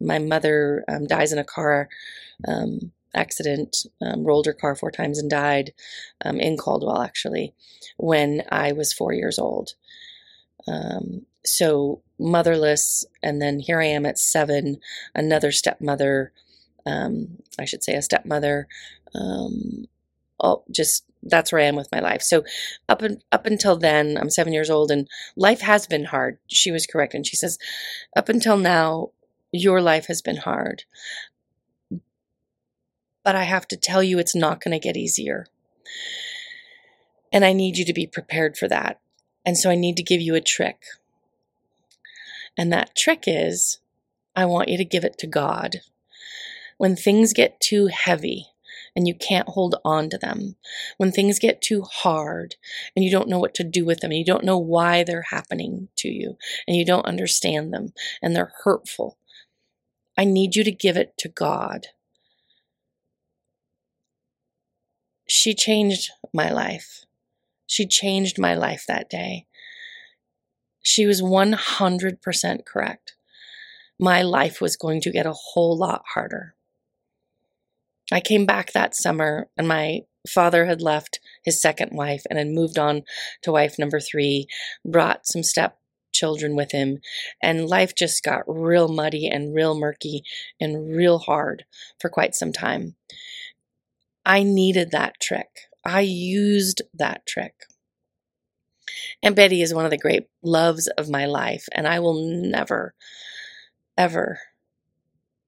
My 0.00 0.18
mother 0.18 0.84
um, 0.88 1.06
dies 1.06 1.32
in 1.32 1.38
a 1.38 1.44
car 1.44 1.88
um, 2.48 2.92
accident, 3.14 3.86
um, 4.00 4.24
rolled 4.24 4.46
her 4.46 4.54
car 4.54 4.74
four 4.74 4.90
times 4.90 5.18
and 5.18 5.30
died 5.30 5.72
um, 6.24 6.40
in 6.40 6.56
Caldwell, 6.56 7.02
actually, 7.02 7.54
when 7.98 8.42
I 8.50 8.72
was 8.72 8.92
four 8.92 9.12
years 9.12 9.38
old. 9.38 9.74
Um, 10.66 11.26
so 11.44 12.02
motherless, 12.18 13.04
and 13.22 13.42
then 13.42 13.58
here 13.58 13.80
I 13.80 13.86
am 13.86 14.06
at 14.06 14.18
seven, 14.18 14.78
another 15.14 15.50
stepmother, 15.52 16.32
um, 16.86 17.38
I 17.58 17.64
should 17.64 17.82
say 17.82 17.94
a 17.94 18.02
stepmother. 18.02 18.68
Um, 19.14 19.86
all 20.38 20.64
just 20.70 21.04
that's 21.22 21.52
where 21.52 21.60
I 21.60 21.66
am 21.66 21.76
with 21.76 21.92
my 21.92 22.00
life. 22.00 22.22
So 22.22 22.44
up 22.88 23.02
and 23.02 23.22
up 23.30 23.46
until 23.46 23.76
then, 23.76 24.18
I'm 24.18 24.30
seven 24.30 24.52
years 24.52 24.70
old, 24.70 24.90
and 24.90 25.08
life 25.36 25.60
has 25.60 25.86
been 25.86 26.06
hard. 26.06 26.38
She 26.48 26.70
was 26.72 26.86
correct, 26.86 27.14
and 27.14 27.26
she 27.26 27.36
says, 27.36 27.58
up 28.16 28.28
until 28.28 28.56
now, 28.56 29.10
your 29.52 29.80
life 29.80 30.06
has 30.06 30.22
been 30.22 30.38
hard. 30.38 30.84
But 33.24 33.36
I 33.36 33.44
have 33.44 33.68
to 33.68 33.76
tell 33.76 34.02
you, 34.02 34.18
it's 34.18 34.34
not 34.34 34.62
going 34.62 34.72
to 34.72 34.84
get 34.84 34.96
easier. 34.96 35.46
And 37.32 37.44
I 37.44 37.52
need 37.52 37.78
you 37.78 37.84
to 37.84 37.92
be 37.92 38.06
prepared 38.06 38.56
for 38.56 38.66
that. 38.68 38.98
And 39.44 39.56
so 39.56 39.70
I 39.70 39.74
need 39.74 39.96
to 39.96 40.02
give 40.02 40.20
you 40.20 40.34
a 40.34 40.40
trick. 40.40 40.82
And 42.56 42.72
that 42.72 42.94
trick 42.94 43.24
is 43.26 43.78
I 44.36 44.44
want 44.44 44.68
you 44.68 44.76
to 44.78 44.84
give 44.84 45.04
it 45.04 45.18
to 45.18 45.26
God. 45.26 45.80
When 46.78 46.96
things 46.96 47.32
get 47.32 47.60
too 47.60 47.86
heavy 47.86 48.46
and 48.94 49.06
you 49.06 49.14
can't 49.14 49.48
hold 49.48 49.76
on 49.84 50.10
to 50.10 50.18
them, 50.18 50.56
when 50.96 51.12
things 51.12 51.38
get 51.38 51.62
too 51.62 51.82
hard 51.82 52.56
and 52.94 53.04
you 53.04 53.10
don't 53.10 53.28
know 53.28 53.38
what 53.38 53.54
to 53.54 53.64
do 53.64 53.84
with 53.84 54.00
them, 54.00 54.10
and 54.10 54.18
you 54.18 54.24
don't 54.24 54.44
know 54.44 54.58
why 54.58 55.02
they're 55.02 55.22
happening 55.22 55.88
to 55.96 56.08
you, 56.08 56.36
and 56.66 56.76
you 56.76 56.84
don't 56.84 57.06
understand 57.06 57.72
them, 57.72 57.92
and 58.20 58.34
they're 58.34 58.52
hurtful, 58.64 59.16
I 60.16 60.24
need 60.24 60.56
you 60.56 60.64
to 60.64 60.72
give 60.72 60.96
it 60.96 61.16
to 61.18 61.28
God. 61.28 61.88
she 65.32 65.54
changed 65.54 66.10
my 66.34 66.50
life. 66.50 67.06
She 67.72 67.86
changed 67.86 68.38
my 68.38 68.52
life 68.54 68.84
that 68.86 69.08
day. 69.08 69.46
She 70.82 71.06
was 71.06 71.22
100% 71.22 72.66
correct. 72.66 73.14
My 73.98 74.20
life 74.20 74.60
was 74.60 74.76
going 74.76 75.00
to 75.00 75.10
get 75.10 75.24
a 75.24 75.32
whole 75.32 75.78
lot 75.78 76.02
harder. 76.12 76.54
I 78.12 78.20
came 78.20 78.44
back 78.44 78.72
that 78.72 78.94
summer 78.94 79.48
and 79.56 79.66
my 79.66 80.00
father 80.28 80.66
had 80.66 80.82
left 80.82 81.18
his 81.46 81.62
second 81.62 81.92
wife 81.96 82.24
and 82.28 82.38
had 82.38 82.48
moved 82.48 82.78
on 82.78 83.04
to 83.40 83.52
wife 83.52 83.78
number 83.78 84.00
three, 84.00 84.48
brought 84.84 85.26
some 85.26 85.42
stepchildren 85.42 86.54
with 86.54 86.72
him, 86.72 86.98
and 87.42 87.70
life 87.70 87.94
just 87.96 88.22
got 88.22 88.42
real 88.46 88.88
muddy 88.88 89.26
and 89.26 89.54
real 89.54 89.74
murky 89.74 90.24
and 90.60 90.94
real 90.94 91.20
hard 91.20 91.64
for 91.98 92.10
quite 92.10 92.34
some 92.34 92.52
time. 92.52 92.96
I 94.26 94.42
needed 94.42 94.90
that 94.90 95.18
trick. 95.22 95.71
I 95.84 96.00
used 96.00 96.82
that 96.94 97.26
trick. 97.26 97.54
And 99.22 99.36
Betty 99.36 99.62
is 99.62 99.74
one 99.74 99.84
of 99.84 99.90
the 99.90 99.98
great 99.98 100.26
loves 100.42 100.86
of 100.98 101.08
my 101.08 101.26
life, 101.26 101.66
and 101.72 101.86
I 101.86 102.00
will 102.00 102.26
never, 102.26 102.94
ever 103.96 104.40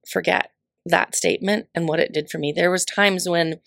forget 0.07 0.51
that 0.85 1.15
statement 1.15 1.67
and 1.73 1.87
what 1.87 1.99
it 1.99 2.13
did 2.13 2.29
for 2.29 2.37
me. 2.37 2.51
There 2.51 2.71
was 2.71 2.85
times 2.85 3.27
when 3.27 3.59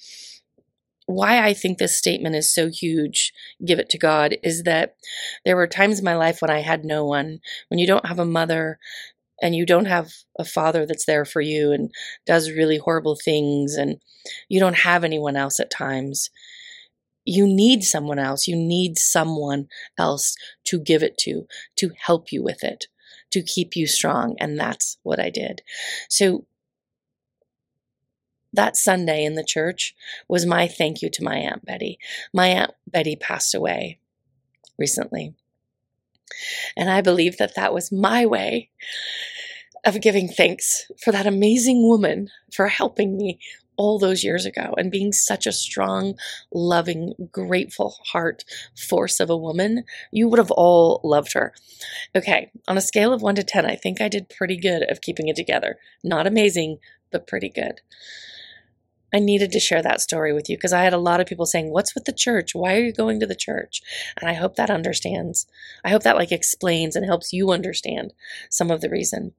why 1.07 1.43
I 1.43 1.55
think 1.55 1.79
this 1.79 1.97
statement 1.97 2.37
is 2.37 2.53
so 2.53 2.69
huge, 2.69 3.33
give 3.65 3.79
it 3.79 3.89
to 3.91 3.99
God, 3.99 4.37
is 4.43 4.65
that 4.65 4.95
there 5.43 5.57
were 5.57 5.67
times 5.67 5.99
in 5.99 6.05
my 6.05 6.15
life 6.15 6.43
when 6.43 6.51
I 6.51 6.61
had 6.61 6.85
no 6.85 7.07
one, 7.07 7.41
when 7.69 7.79
you 7.79 7.87
don't 7.87 8.07
have 8.07 8.19
a 8.19 8.27
mother 8.27 8.79
and 9.41 9.55
you 9.55 9.65
don't 9.65 9.87
have 9.87 10.13
a 10.39 10.45
father 10.45 10.85
that's 10.85 11.07
there 11.07 11.25
for 11.25 11.41
you 11.41 11.73
and 11.73 11.91
does 12.27 12.51
really 12.51 12.77
horrible 12.77 13.17
things 13.17 13.75
and 13.75 14.03
you 14.51 14.61
don't 14.61 14.77
have 14.77 15.03
anyone 15.03 15.35
else 15.35 15.59
at 15.59 15.71
times. 15.71 16.29
You 17.29 17.47
need 17.47 17.85
someone 17.85 18.19
else. 18.19 18.49
You 18.49 18.57
need 18.57 18.99
someone 18.99 19.69
else 19.99 20.35
to 20.65 20.81
give 20.81 21.03
it 21.03 21.19
to, 21.19 21.47
to 21.77 21.91
help 21.99 22.33
you 22.33 22.43
with 22.43 22.65
it, 22.65 22.87
to 23.31 23.43
keep 23.43 23.77
you 23.77 23.87
strong. 23.87 24.37
And 24.41 24.59
that's 24.59 24.97
what 25.03 25.21
I 25.21 25.29
did. 25.29 25.63
So 26.09 26.47
that 28.55 28.77
Sunday 28.77 29.25
in 29.25 29.35
the 29.35 29.45
church 29.45 29.95
was 30.27 30.47
my 30.47 30.67
thank 30.67 31.03
you 31.03 31.11
to 31.11 31.23
my 31.23 31.37
Aunt 31.37 31.67
Betty. 31.67 31.99
My 32.33 32.49
Aunt 32.49 32.73
Betty 32.87 33.15
passed 33.15 33.55
away 33.55 33.99
recently. 34.79 35.35
And 36.77 36.91
I 36.91 37.03
believe 37.03 37.37
that 37.37 37.57
that 37.57 37.75
was 37.75 37.93
my 37.93 38.25
way 38.25 38.71
of 39.85 40.01
giving 40.01 40.29
thanks 40.29 40.91
for 41.03 41.13
that 41.13 41.27
amazing 41.27 41.87
woman 41.87 42.31
for 42.53 42.69
helping 42.69 43.17
me 43.17 43.39
all 43.79 43.99
those 43.99 44.25
years 44.25 44.45
ago 44.45 44.75
and 44.77 44.91
being 44.91 45.13
such 45.13 45.47
a 45.47 45.53
strong, 45.53 46.15
loving, 46.53 47.15
grateful 47.33 47.95
heart 48.13 48.45
force 48.77 49.21
of 49.21 49.31
a 49.31 49.37
woman. 49.37 49.85
You 50.13 50.29
would 50.29 50.39
have 50.39 50.51
all 50.51 51.01
loved 51.03 51.33
her. 51.33 51.55
Okay, 52.15 52.51
on 52.67 52.77
a 52.77 52.83
scale 52.83 53.13
of 53.13 53.23
one 53.23 53.37
to 53.37 53.45
10, 53.45 53.65
I 53.65 53.77
think 53.77 54.01
I 54.01 54.09
did 54.09 54.29
pretty 54.29 54.59
good 54.59 54.83
of 54.91 55.01
keeping 55.01 55.29
it 55.29 55.37
together. 55.37 55.79
Not 56.05 56.27
amazing, 56.27 56.79
but 57.11 57.27
pretty 57.27 57.49
good. 57.49 57.81
I 59.13 59.19
needed 59.19 59.53
to 59.53 59.61
share 59.61 59.83
that 59.83 60.01
story 60.01 60.33
with 60.33 60.51
you 60.51 60.57
because 60.57 60.73
I 60.73 60.83
had 60.83 60.93
a 60.93 60.99
lot 60.99 61.21
of 61.21 61.27
people 61.27 61.47
saying, 61.47 61.71
What's 61.71 61.95
with 61.95 62.05
the 62.05 62.13
church? 62.13 62.55
Why 62.55 62.77
are 62.77 62.83
you 62.83 62.93
going 62.93 63.21
to 63.21 63.27
the 63.27 63.35
church? 63.35 63.83
And 64.21 64.29
I 64.29 64.35
hope 64.35 64.57
that 64.57 64.71
understands. 64.71 65.47
I 65.85 65.91
hope 65.91 66.03
that 66.03 66.17
like 66.17 66.33
explains 66.33 66.95
and 66.95 67.07
helps 67.07 67.33
you 67.33 67.51
understand 67.51 68.13
some 68.51 68.71
of 68.71 68.81
the 68.81 68.91
reason. 68.91 69.33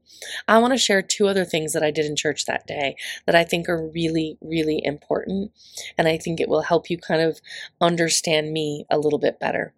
I 0.47 0.57
want 0.57 0.73
to 0.73 0.77
share 0.77 1.01
two 1.01 1.27
other 1.27 1.45
things 1.45 1.73
that 1.73 1.83
I 1.83 1.91
did 1.91 2.05
in 2.05 2.15
church 2.15 2.45
that 2.45 2.67
day 2.67 2.95
that 3.25 3.35
I 3.35 3.43
think 3.43 3.69
are 3.69 3.88
really, 3.88 4.38
really 4.41 4.83
important. 4.83 5.51
And 5.97 6.07
I 6.07 6.17
think 6.17 6.39
it 6.39 6.49
will 6.49 6.63
help 6.63 6.89
you 6.89 6.97
kind 6.97 7.21
of 7.21 7.39
understand 7.79 8.51
me 8.51 8.85
a 8.89 8.97
little 8.97 9.19
bit 9.19 9.39
better. 9.39 9.73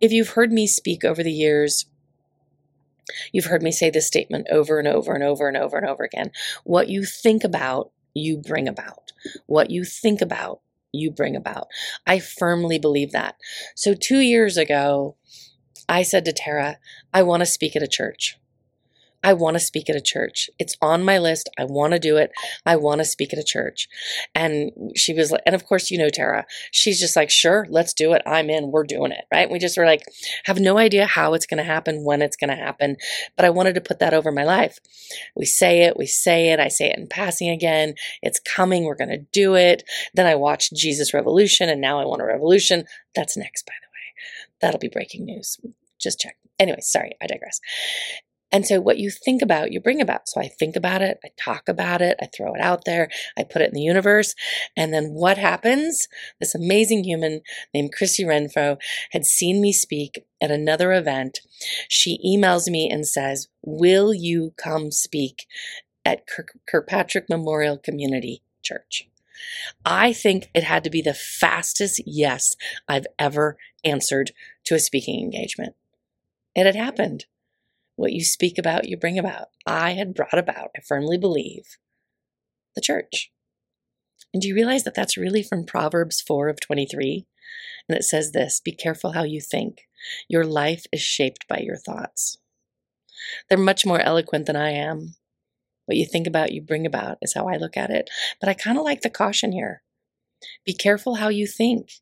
If 0.00 0.12
you've 0.12 0.30
heard 0.30 0.52
me 0.52 0.66
speak 0.66 1.04
over 1.04 1.22
the 1.22 1.32
years, 1.32 1.86
You've 3.32 3.46
heard 3.46 3.62
me 3.62 3.72
say 3.72 3.88
this 3.88 4.06
statement 4.06 4.48
over 4.50 4.78
and 4.78 4.86
over 4.86 5.14
and 5.14 5.24
over 5.24 5.48
and 5.48 5.56
over 5.56 5.78
and 5.78 5.88
over 5.88 6.04
again. 6.04 6.30
What 6.64 6.90
you 6.90 7.04
think 7.04 7.42
about 7.42 7.90
you 8.14 8.36
bring 8.36 8.68
about. 8.68 9.07
What 9.46 9.70
you 9.70 9.84
think 9.84 10.20
about, 10.20 10.60
you 10.92 11.10
bring 11.10 11.36
about. 11.36 11.68
I 12.06 12.18
firmly 12.18 12.78
believe 12.78 13.12
that. 13.12 13.36
So, 13.74 13.94
two 13.94 14.20
years 14.20 14.56
ago, 14.56 15.16
I 15.88 16.02
said 16.02 16.24
to 16.26 16.32
Tara, 16.32 16.78
I 17.12 17.22
want 17.22 17.40
to 17.40 17.46
speak 17.46 17.76
at 17.76 17.82
a 17.82 17.88
church. 17.88 18.38
I 19.28 19.34
want 19.34 19.56
to 19.56 19.60
speak 19.60 19.90
at 19.90 19.94
a 19.94 20.00
church. 20.00 20.48
It's 20.58 20.74
on 20.80 21.04
my 21.04 21.18
list. 21.18 21.50
I 21.58 21.64
want 21.64 21.92
to 21.92 21.98
do 21.98 22.16
it. 22.16 22.32
I 22.64 22.76
want 22.76 23.00
to 23.00 23.04
speak 23.04 23.34
at 23.34 23.38
a 23.38 23.44
church. 23.44 23.86
And 24.34 24.72
she 24.96 25.12
was 25.12 25.30
like, 25.30 25.42
and 25.44 25.54
of 25.54 25.66
course, 25.66 25.90
you 25.90 25.98
know, 25.98 26.08
Tara, 26.08 26.46
she's 26.70 26.98
just 26.98 27.14
like, 27.14 27.28
sure, 27.28 27.66
let's 27.68 27.92
do 27.92 28.14
it. 28.14 28.22
I'm 28.24 28.48
in. 28.48 28.70
We're 28.70 28.84
doing 28.84 29.12
it. 29.12 29.26
Right. 29.30 29.50
We 29.50 29.58
just 29.58 29.76
were 29.76 29.84
like, 29.84 30.02
have 30.44 30.58
no 30.58 30.78
idea 30.78 31.04
how 31.04 31.34
it's 31.34 31.44
going 31.44 31.58
to 31.58 31.62
happen, 31.62 32.04
when 32.04 32.22
it's 32.22 32.38
going 32.38 32.48
to 32.48 32.56
happen. 32.56 32.96
But 33.36 33.44
I 33.44 33.50
wanted 33.50 33.74
to 33.74 33.82
put 33.82 33.98
that 33.98 34.14
over 34.14 34.32
my 34.32 34.44
life. 34.44 34.78
We 35.36 35.44
say 35.44 35.82
it. 35.82 35.98
We 35.98 36.06
say 36.06 36.50
it. 36.50 36.58
I 36.58 36.68
say 36.68 36.88
it 36.88 36.98
in 36.98 37.06
passing 37.06 37.50
again. 37.50 37.96
It's 38.22 38.40
coming. 38.40 38.84
We're 38.84 38.94
going 38.94 39.10
to 39.10 39.26
do 39.30 39.56
it. 39.56 39.84
Then 40.14 40.24
I 40.24 40.36
watched 40.36 40.74
Jesus 40.74 41.12
Revolution 41.12 41.68
and 41.68 41.82
now 41.82 42.00
I 42.00 42.06
want 42.06 42.22
a 42.22 42.24
revolution. 42.24 42.86
That's 43.14 43.36
next, 43.36 43.66
by 43.66 43.74
the 43.78 43.88
way. 43.88 44.58
That'll 44.62 44.80
be 44.80 44.88
breaking 44.88 45.26
news. 45.26 45.58
Just 45.98 46.18
check. 46.18 46.38
Anyway, 46.58 46.80
sorry, 46.80 47.14
I 47.20 47.26
digress. 47.26 47.60
And 48.50 48.66
so 48.66 48.80
what 48.80 48.98
you 48.98 49.10
think 49.10 49.42
about, 49.42 49.72
you 49.72 49.80
bring 49.80 50.00
about. 50.00 50.28
So 50.28 50.40
I 50.40 50.48
think 50.48 50.74
about 50.74 51.02
it, 51.02 51.18
I 51.24 51.28
talk 51.38 51.68
about 51.68 52.00
it, 52.00 52.16
I 52.20 52.26
throw 52.26 52.54
it 52.54 52.60
out 52.60 52.84
there, 52.84 53.10
I 53.36 53.44
put 53.44 53.62
it 53.62 53.68
in 53.68 53.74
the 53.74 53.82
universe. 53.82 54.34
And 54.76 54.92
then 54.92 55.10
what 55.12 55.36
happens? 55.36 56.08
This 56.40 56.54
amazing 56.54 57.04
human 57.04 57.42
named 57.74 57.92
Kristie 57.94 58.26
Renfro 58.26 58.78
had 59.10 59.26
seen 59.26 59.60
me 59.60 59.72
speak 59.72 60.24
at 60.40 60.50
another 60.50 60.92
event. 60.92 61.40
She 61.88 62.18
emails 62.24 62.68
me 62.68 62.88
and 62.90 63.06
says, 63.06 63.48
Will 63.62 64.14
you 64.14 64.54
come 64.56 64.90
speak 64.90 65.46
at 66.04 66.26
Kirkpatrick 66.66 67.28
Memorial 67.28 67.76
Community 67.76 68.42
Church? 68.62 69.08
I 69.84 70.12
think 70.12 70.50
it 70.54 70.64
had 70.64 70.84
to 70.84 70.90
be 70.90 71.02
the 71.02 71.14
fastest 71.14 72.00
yes 72.06 72.56
I've 72.88 73.06
ever 73.18 73.56
answered 73.84 74.32
to 74.64 74.74
a 74.74 74.80
speaking 74.80 75.20
engagement. 75.20 75.74
It 76.54 76.66
had 76.66 76.74
happened. 76.74 77.26
What 77.98 78.12
you 78.12 78.22
speak 78.22 78.58
about, 78.58 78.88
you 78.88 78.96
bring 78.96 79.18
about. 79.18 79.48
I 79.66 79.94
had 79.94 80.14
brought 80.14 80.38
about, 80.38 80.70
I 80.76 80.80
firmly 80.86 81.18
believe, 81.18 81.78
the 82.76 82.80
church. 82.80 83.32
And 84.32 84.40
do 84.40 84.46
you 84.46 84.54
realize 84.54 84.84
that 84.84 84.94
that's 84.94 85.16
really 85.16 85.42
from 85.42 85.64
Proverbs 85.64 86.20
4 86.20 86.48
of 86.48 86.60
23? 86.60 87.26
And 87.88 87.98
it 87.98 88.04
says 88.04 88.30
this 88.30 88.60
Be 88.60 88.70
careful 88.70 89.14
how 89.14 89.24
you 89.24 89.40
think. 89.40 89.88
Your 90.28 90.44
life 90.44 90.86
is 90.92 91.00
shaped 91.00 91.48
by 91.48 91.58
your 91.58 91.76
thoughts. 91.76 92.38
They're 93.48 93.58
much 93.58 93.84
more 93.84 94.00
eloquent 94.00 94.46
than 94.46 94.54
I 94.54 94.70
am. 94.70 95.16
What 95.86 95.96
you 95.96 96.06
think 96.06 96.28
about, 96.28 96.52
you 96.52 96.62
bring 96.62 96.86
about, 96.86 97.18
is 97.20 97.34
how 97.34 97.48
I 97.48 97.56
look 97.56 97.76
at 97.76 97.90
it. 97.90 98.08
But 98.38 98.48
I 98.48 98.54
kind 98.54 98.78
of 98.78 98.84
like 98.84 99.00
the 99.00 99.10
caution 99.10 99.50
here. 99.50 99.82
Be 100.64 100.72
careful 100.72 101.16
how 101.16 101.30
you 101.30 101.48
think. 101.48 101.94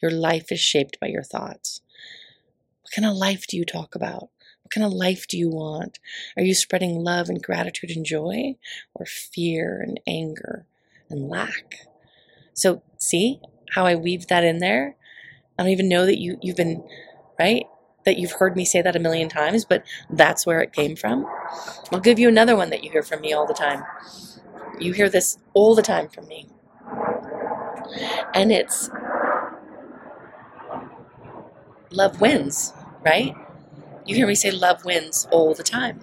Your 0.00 0.12
life 0.12 0.52
is 0.52 0.60
shaped 0.60 1.00
by 1.00 1.08
your 1.08 1.24
thoughts. 1.24 1.80
What 2.82 2.92
kind 2.94 3.10
of 3.10 3.16
life 3.16 3.48
do 3.48 3.56
you 3.56 3.64
talk 3.64 3.96
about? 3.96 4.28
What 4.70 4.82
kind 4.82 4.86
of 4.86 4.96
life 4.96 5.26
do 5.26 5.36
you 5.36 5.48
want? 5.48 5.98
Are 6.36 6.44
you 6.44 6.54
spreading 6.54 7.02
love 7.02 7.28
and 7.28 7.42
gratitude 7.42 7.90
and 7.90 8.06
joy, 8.06 8.54
or 8.94 9.04
fear 9.04 9.82
and 9.84 9.98
anger 10.06 10.64
and 11.08 11.28
lack? 11.28 11.88
So, 12.54 12.80
see 12.96 13.40
how 13.70 13.84
I 13.84 13.96
weave 13.96 14.28
that 14.28 14.44
in 14.44 14.58
there? 14.58 14.94
I 15.58 15.64
don't 15.64 15.72
even 15.72 15.88
know 15.88 16.06
that 16.06 16.20
you, 16.20 16.38
you've 16.40 16.56
been, 16.56 16.84
right? 17.36 17.64
That 18.04 18.16
you've 18.16 18.30
heard 18.30 18.54
me 18.54 18.64
say 18.64 18.80
that 18.80 18.94
a 18.94 19.00
million 19.00 19.28
times, 19.28 19.64
but 19.64 19.82
that's 20.08 20.46
where 20.46 20.60
it 20.60 20.72
came 20.72 20.94
from. 20.94 21.26
I'll 21.90 21.98
give 21.98 22.20
you 22.20 22.28
another 22.28 22.54
one 22.54 22.70
that 22.70 22.84
you 22.84 22.92
hear 22.92 23.02
from 23.02 23.22
me 23.22 23.32
all 23.32 23.48
the 23.48 23.54
time. 23.54 23.82
You 24.78 24.92
hear 24.92 25.08
this 25.08 25.38
all 25.52 25.74
the 25.74 25.82
time 25.82 26.08
from 26.08 26.28
me. 26.28 26.46
And 28.34 28.52
it's 28.52 28.88
love 31.90 32.20
wins, 32.20 32.72
right? 33.04 33.34
You 34.10 34.16
hear 34.16 34.26
me 34.26 34.34
say 34.34 34.50
love 34.50 34.84
wins 34.84 35.28
all 35.30 35.54
the 35.54 35.62
time. 35.62 36.00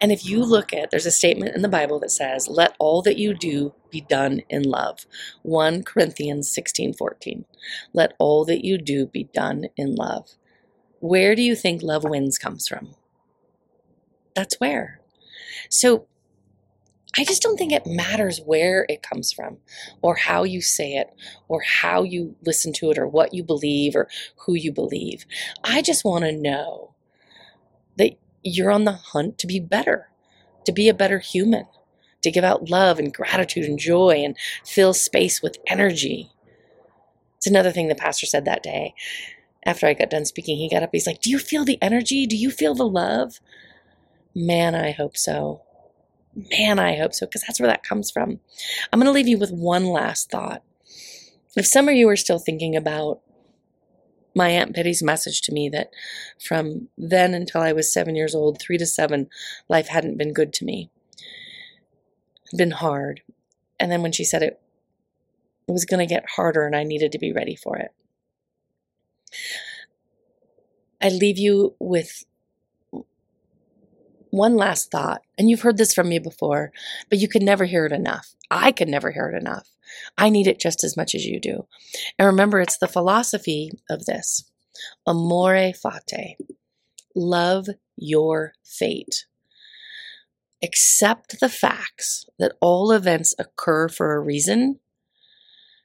And 0.00 0.12
if 0.12 0.24
you 0.24 0.44
look 0.44 0.72
at, 0.72 0.92
there's 0.92 1.06
a 1.06 1.10
statement 1.10 1.56
in 1.56 1.62
the 1.62 1.68
Bible 1.68 1.98
that 2.00 2.12
says, 2.12 2.46
let 2.48 2.76
all 2.78 3.02
that 3.02 3.18
you 3.18 3.34
do 3.34 3.74
be 3.90 4.00
done 4.00 4.42
in 4.48 4.62
love. 4.62 5.06
1 5.42 5.82
Corinthians 5.82 6.48
16 6.54 6.94
14. 6.94 7.46
Let 7.94 8.14
all 8.20 8.44
that 8.44 8.64
you 8.64 8.78
do 8.78 9.06
be 9.06 9.24
done 9.24 9.66
in 9.76 9.96
love. 9.96 10.36
Where 11.00 11.34
do 11.34 11.42
you 11.42 11.56
think 11.56 11.82
love 11.82 12.04
wins 12.04 12.38
comes 12.38 12.68
from? 12.68 12.94
That's 14.36 14.60
where. 14.60 15.00
So 15.68 16.06
I 17.18 17.24
just 17.24 17.42
don't 17.42 17.56
think 17.56 17.72
it 17.72 17.86
matters 17.86 18.40
where 18.44 18.86
it 18.88 19.02
comes 19.02 19.32
from 19.32 19.58
or 20.02 20.16
how 20.16 20.44
you 20.44 20.60
say 20.60 20.94
it 20.94 21.08
or 21.48 21.62
how 21.62 22.02
you 22.02 22.36
listen 22.44 22.72
to 22.74 22.90
it 22.90 22.98
or 22.98 23.06
what 23.06 23.34
you 23.34 23.42
believe 23.42 23.96
or 23.96 24.08
who 24.44 24.54
you 24.54 24.72
believe. 24.72 25.26
I 25.64 25.82
just 25.82 26.04
want 26.04 26.24
to 26.24 26.32
know 26.32 26.94
that 27.96 28.18
you're 28.42 28.70
on 28.70 28.84
the 28.84 28.92
hunt 28.92 29.38
to 29.38 29.46
be 29.46 29.60
better, 29.60 30.08
to 30.64 30.72
be 30.72 30.88
a 30.88 30.94
better 30.94 31.18
human, 31.18 31.66
to 32.22 32.30
give 32.30 32.44
out 32.44 32.70
love 32.70 32.98
and 32.98 33.14
gratitude 33.14 33.64
and 33.64 33.78
joy 33.78 34.22
and 34.24 34.36
fill 34.64 34.94
space 34.94 35.42
with 35.42 35.58
energy. 35.66 36.30
It's 37.36 37.46
another 37.46 37.72
thing 37.72 37.88
the 37.88 37.94
pastor 37.94 38.26
said 38.26 38.44
that 38.44 38.62
day. 38.62 38.94
After 39.64 39.86
I 39.86 39.94
got 39.94 40.10
done 40.10 40.24
speaking, 40.24 40.58
he 40.58 40.70
got 40.70 40.82
up. 40.82 40.90
He's 40.92 41.06
like, 41.06 41.20
Do 41.20 41.30
you 41.30 41.38
feel 41.38 41.64
the 41.64 41.80
energy? 41.82 42.26
Do 42.26 42.36
you 42.36 42.50
feel 42.50 42.74
the 42.74 42.86
love? 42.86 43.40
Man, 44.34 44.74
I 44.74 44.92
hope 44.92 45.16
so. 45.16 45.62
Man, 46.36 46.78
I 46.78 46.96
hope 46.96 47.14
so, 47.14 47.24
because 47.24 47.42
that's 47.42 47.58
where 47.58 47.68
that 47.68 47.82
comes 47.82 48.10
from. 48.10 48.40
I'm 48.92 49.00
going 49.00 49.06
to 49.06 49.12
leave 49.12 49.26
you 49.26 49.38
with 49.38 49.50
one 49.50 49.86
last 49.86 50.30
thought. 50.30 50.62
If 51.56 51.66
some 51.66 51.88
of 51.88 51.94
you 51.94 52.08
are 52.10 52.16
still 52.16 52.38
thinking 52.38 52.76
about 52.76 53.20
my 54.34 54.50
Aunt 54.50 54.74
Betty's 54.74 55.02
message 55.02 55.40
to 55.42 55.52
me 55.52 55.70
that 55.70 55.88
from 56.38 56.88
then 56.98 57.32
until 57.32 57.62
I 57.62 57.72
was 57.72 57.90
seven 57.90 58.14
years 58.14 58.34
old, 58.34 58.60
three 58.60 58.76
to 58.76 58.84
seven, 58.84 59.30
life 59.66 59.88
hadn't 59.88 60.18
been 60.18 60.34
good 60.34 60.52
to 60.54 60.66
me. 60.66 60.90
It'd 62.48 62.58
been 62.58 62.72
hard. 62.72 63.22
And 63.80 63.90
then 63.90 64.02
when 64.02 64.12
she 64.12 64.24
said 64.24 64.42
it, 64.42 64.60
it 65.66 65.72
was 65.72 65.86
going 65.86 66.06
to 66.06 66.14
get 66.14 66.28
harder 66.36 66.66
and 66.66 66.76
I 66.76 66.84
needed 66.84 67.12
to 67.12 67.18
be 67.18 67.32
ready 67.32 67.56
for 67.56 67.78
it. 67.78 67.92
I 71.02 71.08
leave 71.08 71.38
you 71.38 71.74
with 71.78 72.24
one 74.30 74.56
last 74.56 74.90
thought. 74.90 75.22
And 75.38 75.48
you've 75.48 75.62
heard 75.62 75.76
this 75.76 75.94
from 75.94 76.08
me 76.08 76.18
before, 76.18 76.72
but 77.08 77.18
you 77.18 77.28
can 77.28 77.44
never 77.44 77.64
hear 77.64 77.86
it 77.86 77.92
enough. 77.92 78.34
I 78.50 78.72
can 78.72 78.90
never 78.90 79.10
hear 79.10 79.30
it 79.30 79.40
enough. 79.40 79.68
I 80.18 80.28
need 80.28 80.46
it 80.46 80.60
just 80.60 80.84
as 80.84 80.96
much 80.96 81.14
as 81.14 81.24
you 81.24 81.40
do. 81.40 81.66
And 82.18 82.26
remember, 82.26 82.60
it's 82.60 82.78
the 82.78 82.88
philosophy 82.88 83.70
of 83.88 84.06
this 84.06 84.44
amor 85.06 85.72
fati. 85.72 86.34
Love 87.14 87.68
your 87.96 88.52
fate. 88.64 89.26
Accept 90.62 91.40
the 91.40 91.48
facts 91.48 92.26
that 92.38 92.52
all 92.60 92.92
events 92.92 93.34
occur 93.38 93.88
for 93.88 94.14
a 94.14 94.20
reason 94.20 94.80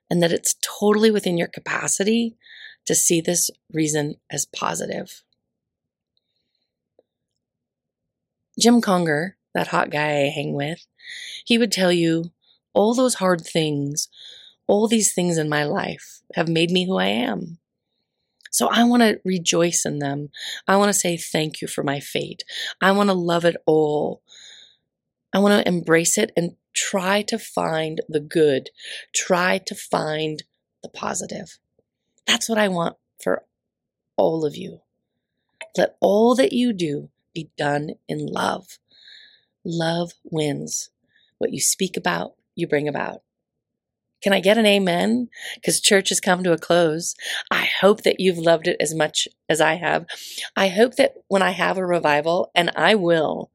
and 0.10 0.21
that 0.21 0.31
it's 0.31 0.55
totally 0.62 1.12
within 1.12 1.38
your 1.38 1.48
capacity 1.48 2.36
to 2.86 2.95
see 2.95 3.21
this 3.21 3.50
reason 3.71 4.15
as 4.29 4.45
positive. 4.45 5.24
Jim 8.62 8.80
Conger, 8.80 9.38
that 9.56 9.70
hot 9.70 9.89
guy 9.89 10.22
I 10.22 10.30
hang 10.30 10.53
with, 10.53 10.86
he 11.44 11.58
would 11.58 11.72
tell 11.72 11.91
you 11.91 12.32
all 12.74 12.94
those 12.94 13.15
hard 13.15 13.41
things, 13.41 14.08
all 14.68 14.88
these 14.88 15.13
things 15.13 15.38
in 15.38 15.50
my 15.50 15.63
life 15.63 16.22
have 16.36 16.48
made 16.48 16.70
me 16.70 16.86
who 16.86 16.98
I 16.98 17.08
am. 17.08 17.58
So 18.51 18.68
I 18.68 18.84
want 18.84 19.01
to 19.01 19.20
rejoice 19.25 19.86
in 19.86 20.00
them. 20.00 20.30
I 20.68 20.75
want 20.75 20.89
to 20.89 21.00
say 21.00 21.18
thank 21.18 21.62
you 21.62 21.68
for 21.68 21.84
my 21.84 22.00
fate. 22.00 22.44
I 22.82 22.91
want 22.91 23.10
to 23.10 23.13
love 23.15 23.46
it 23.46 23.56
all. 23.65 24.22
I 25.34 25.39
want 25.39 25.63
to 25.63 25.68
embrace 25.68 26.18
it 26.18 26.32
and 26.38 26.56
try 26.74 27.22
to 27.24 27.39
find 27.39 28.01
the 28.08 28.20
good. 28.20 28.70
Try 29.15 29.58
to 29.65 29.74
find 29.74 30.44
the 30.84 30.89
positive. 30.89 31.58
That's 32.27 32.48
what 32.48 32.58
I 32.58 32.68
want 32.68 32.98
for 33.24 33.44
all 34.18 34.46
of 34.46 34.56
you. 34.56 34.82
Let 35.77 35.96
all 36.01 36.36
that 36.36 36.53
you 36.53 36.74
do 36.74 37.10
be 37.33 37.50
done 37.57 37.91
in 38.07 38.25
love. 38.25 38.79
Love 39.63 40.13
wins. 40.23 40.89
What 41.38 41.53
you 41.53 41.59
speak 41.59 41.97
about, 41.97 42.33
you 42.55 42.67
bring 42.67 42.88
about. 42.88 43.21
Can 44.21 44.33
I 44.33 44.39
get 44.39 44.57
an 44.57 44.67
amen? 44.67 45.29
Because 45.55 45.81
church 45.81 46.09
has 46.09 46.19
come 46.19 46.43
to 46.43 46.53
a 46.53 46.57
close. 46.57 47.15
I 47.50 47.67
hope 47.81 48.03
that 48.03 48.19
you've 48.19 48.38
loved 48.38 48.67
it 48.67 48.77
as 48.79 48.93
much 48.93 49.27
as 49.50 49.59
I 49.59 49.75
have. 49.75 50.05
I 50.55 50.67
hope 50.67 50.95
that 50.95 51.15
when 51.27 51.41
I 51.41 51.51
have 51.51 51.77
a 51.77 51.85
revival, 51.85 52.51
and 52.53 52.71
I 52.75 52.93
will, 52.93 53.50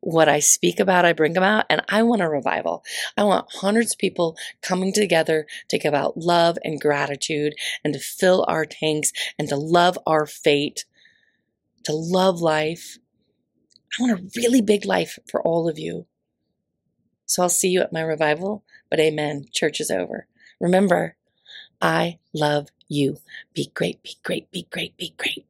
what 0.00 0.28
I 0.28 0.38
speak 0.38 0.78
about, 0.78 1.04
I 1.04 1.12
bring 1.12 1.36
about, 1.36 1.66
and 1.68 1.82
I 1.88 2.04
want 2.04 2.22
a 2.22 2.28
revival. 2.28 2.84
I 3.16 3.24
want 3.24 3.48
hundreds 3.54 3.94
of 3.94 3.98
people 3.98 4.36
coming 4.62 4.92
together 4.92 5.46
to 5.70 5.78
give 5.78 5.94
out 5.94 6.16
love 6.16 6.56
and 6.62 6.80
gratitude 6.80 7.54
and 7.82 7.92
to 7.92 7.98
fill 7.98 8.44
our 8.46 8.64
tanks 8.64 9.10
and 9.38 9.48
to 9.48 9.56
love 9.56 9.98
our 10.06 10.26
fate, 10.26 10.84
to 11.84 11.92
love 11.92 12.40
life. 12.40 12.98
I 13.98 14.02
want 14.02 14.20
a 14.20 14.40
really 14.40 14.60
big 14.60 14.84
life 14.84 15.18
for 15.28 15.40
all 15.42 15.68
of 15.68 15.78
you. 15.78 16.06
So 17.24 17.42
I'll 17.42 17.48
see 17.48 17.68
you 17.68 17.80
at 17.80 17.92
my 17.92 18.02
revival, 18.02 18.62
but 18.90 19.00
amen. 19.00 19.46
Church 19.52 19.80
is 19.80 19.90
over. 19.90 20.26
Remember, 20.60 21.16
I 21.80 22.18
love 22.32 22.68
you. 22.88 23.18
Be 23.52 23.70
great, 23.74 24.02
be 24.02 24.16
great, 24.22 24.50
be 24.50 24.66
great, 24.70 24.96
be 24.96 25.14
great. 25.16 25.44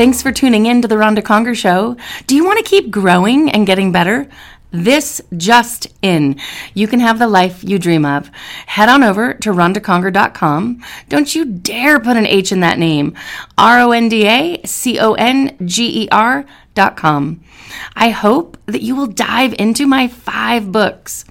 Thanks 0.00 0.22
for 0.22 0.32
tuning 0.32 0.64
in 0.66 0.80
to 0.80 0.88
the 0.88 0.96
Ronda 0.96 1.20
Conger 1.20 1.54
Show. 1.54 1.96
Do 2.26 2.34
you 2.34 2.44
want 2.44 2.58
to 2.58 2.64
keep 2.64 2.90
growing 2.90 3.50
and 3.50 3.66
getting 3.66 3.92
better? 3.92 4.28
This 4.72 5.20
just 5.36 5.88
in. 6.00 6.38
You 6.74 6.86
can 6.86 7.00
have 7.00 7.18
the 7.18 7.26
life 7.26 7.64
you 7.64 7.78
dream 7.78 8.04
of. 8.04 8.30
Head 8.66 8.88
on 8.88 9.02
over 9.02 9.34
to 9.34 9.50
rondaconger.com. 9.50 10.82
Don't 11.08 11.34
you 11.34 11.44
dare 11.44 11.98
put 11.98 12.16
an 12.16 12.26
H 12.26 12.52
in 12.52 12.60
that 12.60 12.78
name. 12.78 13.16
R 13.58 13.80
O 13.80 13.90
N 13.90 14.08
D 14.08 14.26
A 14.26 14.62
C 14.64 14.98
O 14.98 15.14
N 15.14 15.56
G 15.64 16.04
E 16.04 16.08
R.com. 16.12 17.40
I 17.96 18.10
hope 18.10 18.56
that 18.66 18.82
you 18.82 18.94
will 18.94 19.06
dive 19.06 19.54
into 19.58 19.86
my 19.86 20.06
five 20.08 20.70
books. 20.70 21.24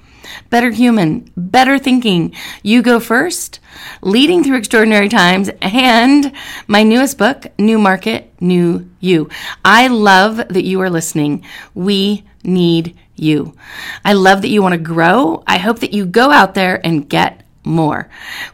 Better 0.50 0.72
Human, 0.72 1.32
Better 1.36 1.80
Thinking, 1.80 2.36
You 2.62 2.82
Go 2.82 3.00
First, 3.00 3.60
Leading 4.02 4.44
Through 4.44 4.58
Extraordinary 4.58 5.10
Times, 5.10 5.50
and 5.62 6.32
my 6.68 6.84
newest 6.84 7.18
book, 7.18 7.48
New 7.58 7.80
Market, 7.80 8.32
New 8.40 8.90
You. 9.00 9.30
I 9.66 9.88
love 9.88 10.38
that 10.38 10.64
you 10.64 10.82
are 10.82 10.90
listening. 10.90 11.44
We 11.74 12.26
need 12.44 12.96
you. 13.22 13.56
I 14.04 14.14
love 14.14 14.42
that 14.42 14.50
you 14.50 14.62
want 14.62 14.74
to 14.74 14.80
grow. 14.80 15.44
I 15.48 15.58
hope 15.58 15.80
that 15.80 15.94
you 15.94 16.06
go 16.06 16.32
out 16.32 16.54
there 16.54 16.86
and 16.86 17.10
get 17.10 17.44
more. 17.64 18.10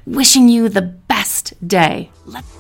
Wishing 0.06 0.50
you 0.50 0.70
the 0.70 0.82
best 0.82 1.54
day. 1.68 2.12
Let's 2.26 2.55